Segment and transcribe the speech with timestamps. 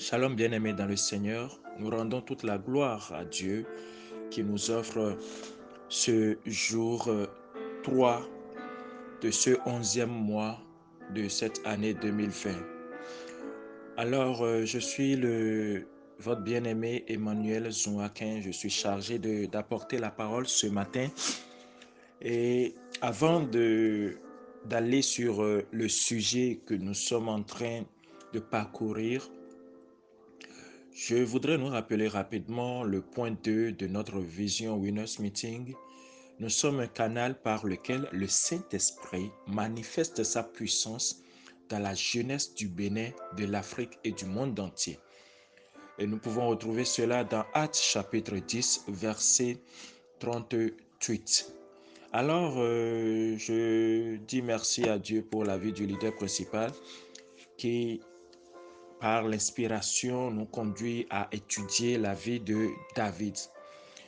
[0.00, 3.66] Shalom bien-aimés dans le Seigneur, nous rendons toute la gloire à Dieu
[4.30, 5.18] qui nous offre
[5.90, 7.10] ce jour
[7.82, 8.22] 3
[9.20, 10.58] de ce onzième mois
[11.14, 12.52] de cette année 2020.
[13.98, 15.86] Alors, euh, je suis le,
[16.18, 18.40] votre bien-aimé Emmanuel Zouakin.
[18.40, 21.08] Je suis chargé d'apporter la parole ce matin.
[22.22, 23.42] Et avant
[24.64, 27.82] d'aller sur euh, le sujet que nous sommes en train
[28.32, 29.28] de parcourir,
[30.92, 35.74] je voudrais nous rappeler rapidement le point 2 de notre Vision Winners Meeting.
[36.38, 41.22] Nous sommes un canal par lequel le Saint-Esprit manifeste sa puissance
[41.68, 44.98] dans la jeunesse du Bénin, de l'Afrique et du monde entier.
[45.98, 49.58] Et nous pouvons retrouver cela dans Actes chapitre 10, verset
[50.18, 51.54] 38.
[52.12, 56.72] Alors, euh, je dis merci à Dieu pour la vie du leader principal
[57.56, 58.00] qui
[59.00, 63.36] par l'inspiration, nous conduit à étudier la vie de David.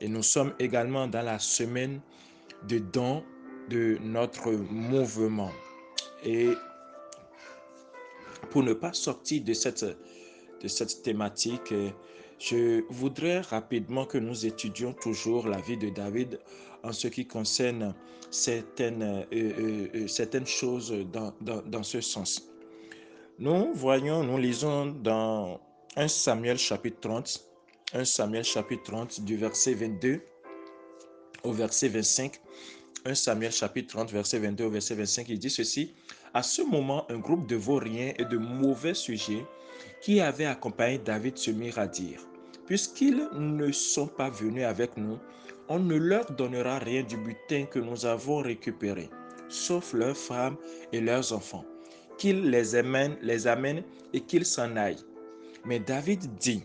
[0.00, 2.00] Et nous sommes également dans la semaine
[2.68, 3.24] de dons
[3.70, 5.50] de notre mouvement.
[6.24, 6.50] Et
[8.50, 11.72] pour ne pas sortir de cette, de cette thématique,
[12.38, 16.38] je voudrais rapidement que nous étudions toujours la vie de David
[16.82, 17.94] en ce qui concerne
[18.30, 22.53] certaines, euh, euh, euh, certaines choses dans, dans, dans ce sens.
[23.40, 25.60] Nous voyons, nous lisons dans
[25.96, 27.44] 1 Samuel chapitre 30,
[27.92, 30.20] 1 Samuel chapitre 30 du verset 22
[31.42, 32.40] au verset 25.
[33.04, 35.96] 1 Samuel chapitre 30 verset 22 au verset 25, il dit ceci.
[36.32, 39.44] À ce moment, un groupe de vauriens et de mauvais sujets
[40.00, 42.20] qui avaient accompagné David se mirent à dire,
[42.66, 45.18] puisqu'ils ne sont pas venus avec nous,
[45.68, 49.10] on ne leur donnera rien du butin que nous avons récupéré,
[49.48, 50.56] sauf leurs femmes
[50.92, 51.64] et leurs enfants
[52.18, 55.04] qu'il les amène, les amène et qu'ils s'en aillent.
[55.64, 56.62] Mais David dit,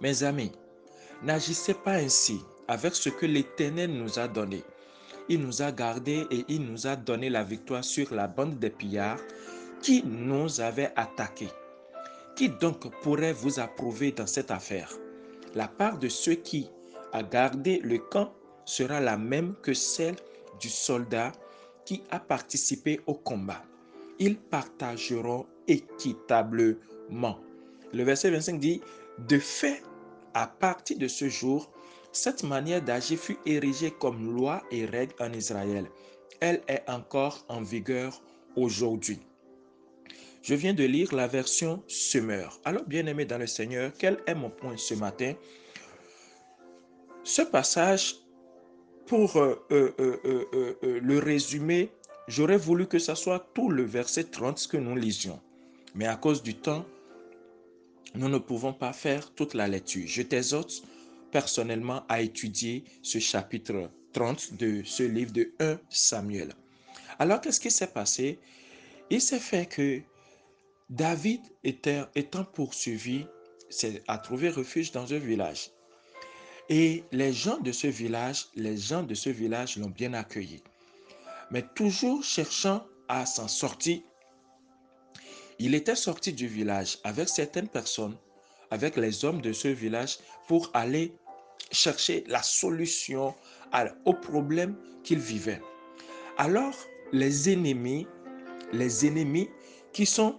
[0.00, 0.52] mes amis,
[1.22, 4.62] n'agissez pas ainsi avec ce que l'Éternel nous a donné.
[5.28, 8.70] Il nous a gardés et il nous a donné la victoire sur la bande des
[8.70, 9.20] pillards
[9.82, 11.50] qui nous avait attaqués.
[12.36, 14.92] Qui donc pourrait vous approuver dans cette affaire?
[15.54, 16.70] La part de ceux qui
[17.12, 18.32] a gardé le camp
[18.64, 20.16] sera la même que celle
[20.60, 21.32] du soldat
[21.84, 23.62] qui a participé au combat
[24.18, 27.38] ils partageront équitablement.
[27.92, 28.80] Le verset 25 dit,
[29.28, 29.82] de fait,
[30.34, 31.70] à partir de ce jour,
[32.12, 35.86] cette manière d'agir fut érigée comme loi et règle en Israël.
[36.40, 38.22] Elle est encore en vigueur
[38.56, 39.20] aujourd'hui.
[40.42, 42.60] Je viens de lire la version Semeur.
[42.64, 45.34] Alors, bien-aimé dans le Seigneur, quel est mon point ce matin?
[47.24, 48.14] Ce passage,
[49.06, 51.90] pour euh, euh, euh, le résumer,
[52.28, 55.40] J'aurais voulu que ce soit tout le verset 30 que nous lisions.
[55.94, 56.84] Mais à cause du temps,
[58.14, 60.06] nous ne pouvons pas faire toute la lecture.
[60.06, 60.82] Je t'exhorte
[61.32, 66.52] personnellement à étudier ce chapitre 30 de ce livre de 1 Samuel.
[67.18, 68.38] Alors, qu'est-ce qui s'est passé?
[69.08, 70.02] Il s'est fait que
[70.90, 73.24] David, étant poursuivi,
[74.06, 75.70] a trouvé refuge dans un village.
[76.68, 80.62] Et les gens de ce village, les gens de ce village l'ont bien accueilli
[81.50, 84.00] mais toujours cherchant à s'en sortir.
[85.58, 88.16] Il était sorti du village avec certaines personnes,
[88.70, 91.14] avec les hommes de ce village, pour aller
[91.72, 93.34] chercher la solution
[94.04, 95.60] au problème qu'il vivait.
[96.36, 96.74] Alors,
[97.12, 98.06] les ennemis,
[98.72, 99.48] les ennemis
[99.92, 100.38] qui sont,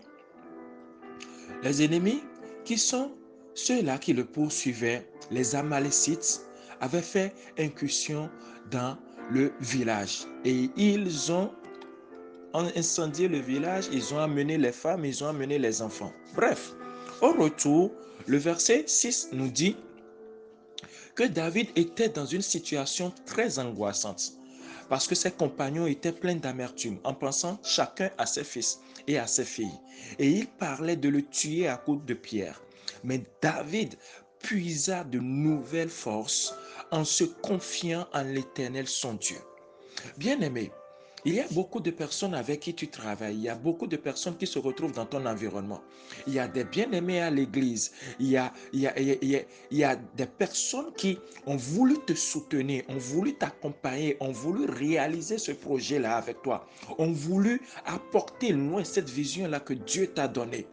[1.63, 2.23] les ennemis
[2.63, 3.11] qui sont
[3.55, 6.41] ceux-là qui le poursuivaient, les Amalécites,
[6.79, 8.29] avaient fait incursion
[8.71, 8.97] dans
[9.31, 10.25] le village.
[10.45, 11.51] Et ils ont
[12.53, 16.11] incendié le village, ils ont amené les femmes, ils ont amené les enfants.
[16.35, 16.73] Bref,
[17.21, 17.91] au retour,
[18.27, 19.75] le verset 6 nous dit
[21.15, 24.33] que David était dans une situation très angoissante
[24.89, 29.27] parce que ses compagnons étaient pleins d'amertume en pensant chacun à ses fils et à
[29.27, 29.79] ses filles.
[30.17, 32.61] Et il parlait de le tuer à coups de pierre.
[33.03, 33.95] Mais David
[34.39, 36.55] puisa de nouvelles forces
[36.91, 39.37] en se confiant en l'Éternel son Dieu.
[40.17, 40.71] Bien-aimé,
[41.25, 43.35] il y a beaucoup de personnes avec qui tu travailles.
[43.35, 45.81] Il y a beaucoup de personnes qui se retrouvent dans ton environnement.
[46.27, 47.91] Il y a des bien-aimés à l'église.
[48.19, 48.89] Il, y a, il,
[49.21, 54.65] il, y a, des personnes qui ont voulu te soutenir, ont voulu t'accompagner, ont voulu
[54.65, 56.65] réaliser ce projet-là avec toi,
[56.97, 60.67] ont voulu apporter loin cette vision-là que Dieu t'a donnée.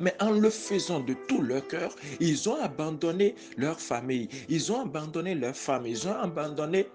[0.00, 4.80] Mais en le faisant de tout leur cœur, ils ont abandonné leur famille, ils ont
[4.80, 6.88] abandonné leur femme, ils ont abandonné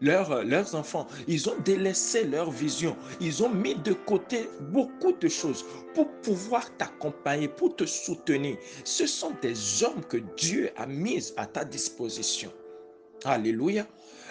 [0.00, 1.06] leurs enfants.
[1.26, 2.96] Ils ont délaissé leur vision.
[3.20, 5.64] Ils ont mis de côté beaucoup de choses
[5.94, 8.56] pour pouvoir t'accompagner, pour te soutenir.
[8.84, 12.52] Ce sont des hommes que Dieu a mis à ta disposition.
[13.24, 13.86] Alléluia.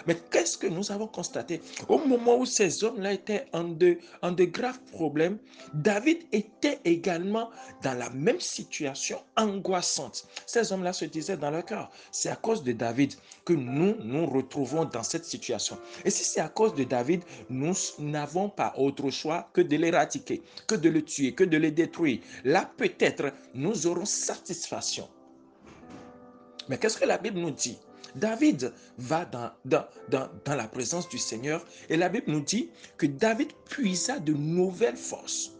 [0.06, 1.60] Mais qu'est-ce que nous avons constaté?
[1.88, 5.38] Au moment où ces hommes-là étaient en de, en de graves problèmes,
[5.74, 7.50] David était également
[7.82, 10.26] dans la même situation angoissante.
[10.46, 13.12] Ces hommes-là se disaient dans leur cœur, c'est à cause de David
[13.44, 15.76] que nous nous retrouvons dans cette situation.
[16.04, 20.42] Et si c'est à cause de David, nous n'avons pas autre choix que de l'éradiquer,
[20.66, 22.20] que de le tuer, que de le détruire.
[22.44, 25.08] Là, peut-être, nous aurons satisfaction.
[26.68, 27.78] Mais qu'est-ce que la Bible nous dit?
[28.14, 34.18] David va dans, la présence du Seigneur et la Bible nous dit que David puisa
[34.18, 35.52] de nouvelles forces.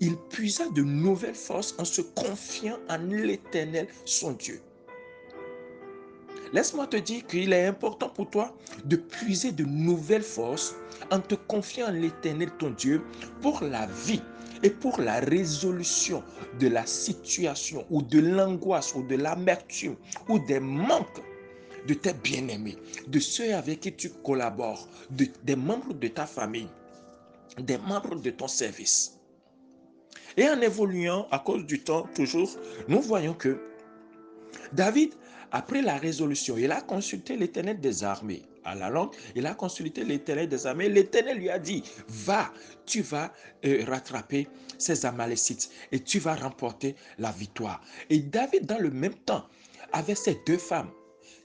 [0.00, 4.60] Il puisa de nouvelles forces en se confiant en l'Éternel, son Dieu.
[6.52, 10.76] Laisse-moi te dire qu'il est important pour toi de puiser de nouvelles forces
[11.10, 13.02] en te confiant en l'Éternel, ton Dieu,
[13.42, 14.22] pour la vie
[14.62, 16.22] et pour la résolution
[16.58, 19.96] de la situation ou de l'angoisse ou de l'amertume
[20.28, 21.22] ou des manques
[21.88, 22.76] de tes bien-aimés,
[23.08, 26.68] de ceux avec qui tu collabores, des membres de ta famille,
[27.58, 29.18] des membres de ton service.
[30.36, 32.50] Et en évoluant à cause du temps, toujours,
[32.88, 33.58] nous voyons que
[34.72, 35.14] David,
[35.50, 38.42] après la résolution, il a consulté l'éternel des armées.
[38.64, 40.90] À la langue, il a consulté l'éternel des armées.
[40.90, 42.52] L'éternel lui a dit, va,
[42.84, 43.32] tu vas
[43.64, 44.46] euh, rattraper
[44.76, 47.80] ces Amalécites et tu vas remporter la victoire.
[48.10, 49.46] Et David, dans le même temps,
[49.92, 50.90] avait ses deux femmes,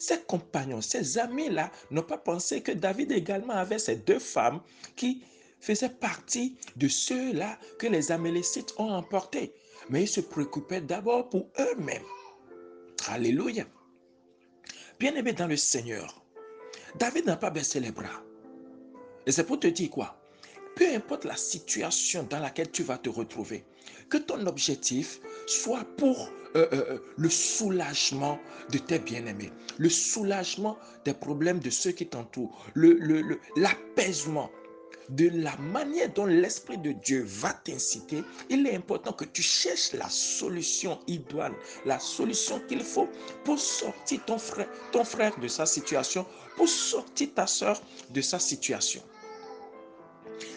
[0.04, 4.60] ses compagnons, ses amis-là n'ont pas pensé que David également avait ces deux femmes
[4.98, 5.24] qui
[5.62, 9.54] faisaient partie de ceux-là que les Amélécites ont emportés.
[9.90, 12.04] Mais ils se préoccupaient d'abord pour eux-mêmes.
[13.08, 13.66] Alléluia.
[15.00, 16.22] Bien-aimé dans le Seigneur,
[17.00, 18.24] David n'a pas baissé les bras.
[19.26, 20.20] Et c'est pour te dire quoi?
[20.76, 23.64] Peu importe la situation dans laquelle tu vas te retrouver,
[24.10, 28.40] que ton objectif soit pour euh, euh, euh, le soulagement
[28.72, 32.66] de tes bien-aimés, le soulagement des problèmes de ceux qui t'entourent,
[33.56, 34.50] l'apaisement.
[34.54, 34.64] Le,
[35.10, 39.94] de la manière dont l'Esprit de Dieu va t'inciter, il est important que tu cherches
[39.94, 41.54] la solution idoine,
[41.86, 43.10] la solution qu'il faut
[43.44, 48.40] pour sortir ton frère, ton frère de sa situation, pour sortir ta soeur de sa
[48.40, 49.02] situation.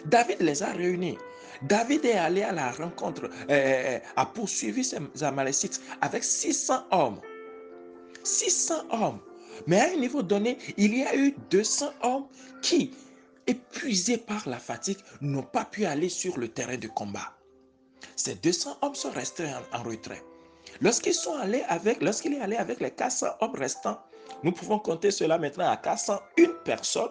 [0.05, 1.17] David les a réunis.
[1.63, 7.19] David est allé à la rencontre, euh, a poursuivi ces Amalécites avec 600 hommes.
[8.23, 9.19] 600 hommes.
[9.65, 12.27] Mais à un niveau donné, il y a eu 200 hommes
[12.61, 12.93] qui,
[13.47, 17.33] épuisés par la fatigue, n'ont pas pu aller sur le terrain de combat.
[18.15, 20.23] Ces 200 hommes sont restés en, retrait.
[20.81, 23.99] Lorsqu'ils sont allés avec, lorsqu'il est allé avec les 400 hommes restants,
[24.43, 27.09] nous pouvons compter cela maintenant à 401 personnes.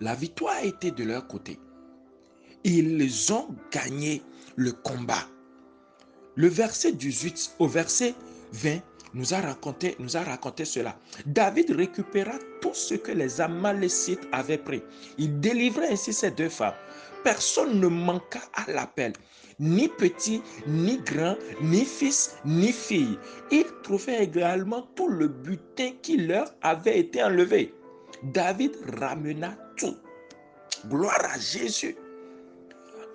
[0.00, 1.58] La victoire a été de leur côté
[2.64, 4.22] ils ont gagné
[4.56, 5.26] le combat.
[6.36, 8.14] Le verset 18 au verset
[8.52, 8.80] 20
[9.14, 9.96] nous a raconté,
[10.64, 10.98] cela.
[11.26, 14.82] David récupéra tout ce que les Amalécites avaient pris.
[15.16, 16.74] Il délivra ainsi ces deux femmes.
[17.24, 19.12] Personne ne manqua à l'appel,
[19.58, 23.18] ni petit, ni grand, ni fils, ni fille.
[23.50, 27.74] Il trouvait également tout le butin qui leur avait été enlevé.
[28.22, 29.96] David ramena tout.
[30.88, 31.96] Gloire à Jésus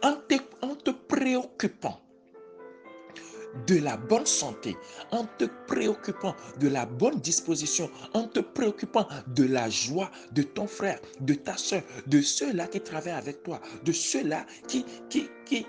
[0.04, 0.16] en
[0.76, 2.00] te, préoccupant
[3.68, 4.76] de la bonne santé,
[5.12, 10.68] en te préoccupant de la bonne disposition, en te préoccupant de la joie de ton
[10.68, 15.66] frère, de ta soeur, de ceux-là qui travaillent avec toi, de ceux-là qui, qui, qui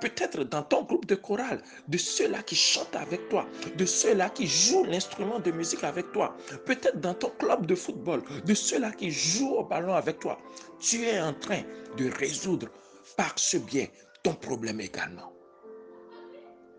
[0.00, 4.46] peut-être dans ton groupe de chorale, de ceux-là qui chantent avec toi, de ceux-là qui
[4.46, 9.10] jouent l'instrument de musique avec toi, peut-être dans ton club de football, de ceux-là qui
[9.10, 10.38] jouent au ballon avec toi.
[10.80, 11.62] Tu es en train
[11.96, 12.68] de résoudre
[13.16, 13.86] par ce bien
[14.22, 15.32] ton problème également.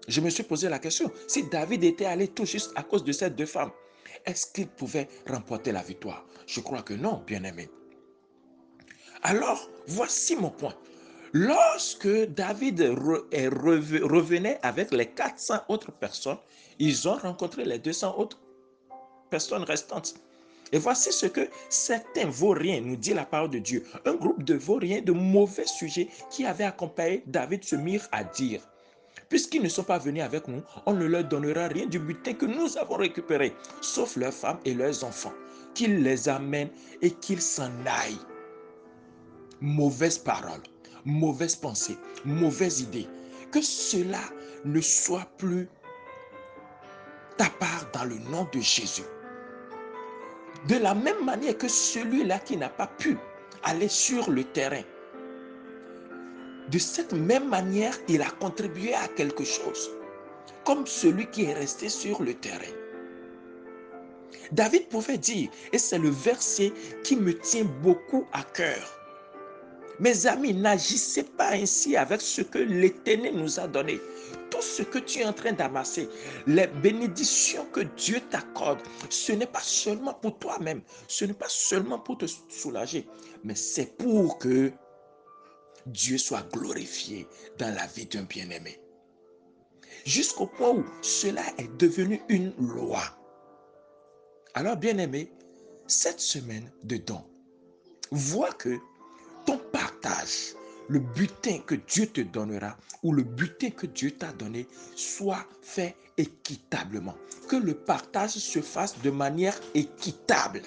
[0.08, 3.12] Je me suis posé la question, si David était allé tout juste à cause de
[3.12, 3.72] ces deux femmes,
[4.26, 6.26] est-ce qu'il pouvait remporter la victoire?
[6.46, 7.70] Je crois que non, bien-aimé.
[9.24, 10.76] Alors, voici mon point.
[11.34, 16.38] Lorsque David revenait avec les 400 autres personnes,
[16.80, 18.40] ils ont rencontré les 200 autres
[19.30, 20.16] personnes restantes.
[20.72, 24.56] Et voici ce que certains vauriens, nous dit la parole de Dieu, un groupe de
[24.56, 28.62] vauriens de mauvais sujets qui avaient accompagné David se mirent à dire.
[29.30, 32.46] Puisqu'ils ne sont pas venus avec nous, on ne leur donnera rien du butin que
[32.46, 35.34] nous avons récupéré, sauf leurs femmes et leurs enfants.
[35.74, 36.72] Qu'ils les amènent
[37.02, 38.18] et qu'ils s'en aillent.
[39.60, 40.62] Mauvaise parole,
[41.04, 43.08] mauvaise pensée, mauvaise idée.
[43.52, 44.22] Que cela
[44.66, 45.68] ne soit plus
[47.38, 49.04] ta part dans le nom de Jésus.
[50.66, 53.18] De la même manière que celui-là qui n'a pas pu
[53.64, 54.84] aller sur le terrain,
[56.70, 59.90] de cette même manière, il a contribué à quelque chose,
[60.66, 62.74] comme celui qui est resté sur le terrain.
[64.52, 66.74] David pouvait dire, et c'est le verset
[67.04, 68.97] qui me tient beaucoup à cœur,
[70.00, 74.00] mes amis, n'agissez pas ainsi avec ce que l'Éternel nous a donné.
[74.50, 76.08] Tout ce que tu es en train d'amasser,
[76.46, 82.00] les bénédictions que Dieu t'accorde, ce n'est pas seulement pour toi-même, ce n'est pas seulement
[82.00, 83.08] pour te soulager,
[83.44, 84.72] mais c'est pour que
[85.88, 87.28] Dieu soit glorifié
[87.58, 88.80] dans la vie d'un bien-aimé.
[90.06, 93.04] Jusqu'au point où cela est devenu une loi.
[94.54, 95.32] Alors, bien-aimé,
[95.88, 97.26] cette semaine de dons,
[98.12, 98.78] vois que
[99.46, 99.58] ton
[100.90, 105.96] le butin que Dieu te donnera ou le butin que Dieu t'a donné soit fait
[106.18, 107.16] équitablement.
[107.48, 110.62] Que le partage se fasse de manière équitable.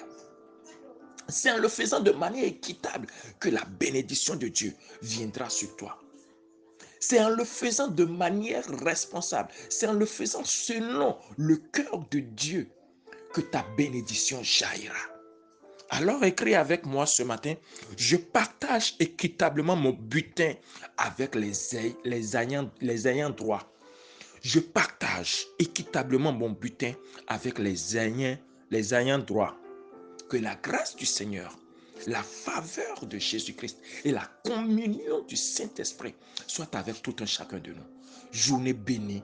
[1.27, 3.07] C'est en le faisant de manière équitable
[3.39, 5.99] que la bénédiction de Dieu viendra sur toi.
[6.99, 9.49] C'est en le faisant de manière responsable.
[9.69, 12.69] C'est en le faisant selon le cœur de Dieu
[13.33, 15.10] que ta bénédiction jaillira.
[15.93, 17.55] Alors écris avec moi ce matin,
[17.97, 20.53] je partage équitablement mon butin
[20.97, 23.69] avec les, ayants droit.
[24.41, 26.93] Je partage équitablement mon butin
[27.27, 28.37] avec les ayants,
[28.69, 29.57] les ayants droit.
[30.29, 31.57] Que la grâce du Seigneur,
[32.07, 36.15] la faveur de Jésus-Christ et la communion du Saint-Esprit
[36.47, 37.83] soient avec tout un chacun de nous.
[38.31, 39.23] Journée bénie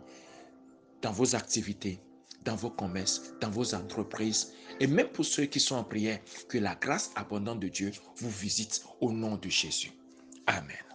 [1.01, 2.01] dans vos activités,
[2.47, 6.57] dans vos commerces, dans vos entreprises et même pour ceux qui sont en prière, que
[6.57, 9.91] la grâce abondante de Dieu vous visite au nom de Jésus.
[10.45, 10.86] Amen.